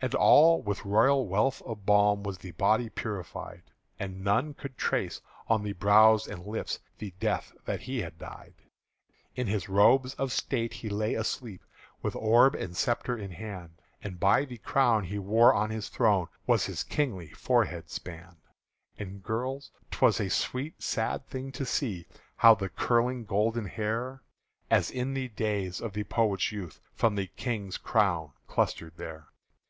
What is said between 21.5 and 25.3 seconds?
to see How the curling golden hair, As in the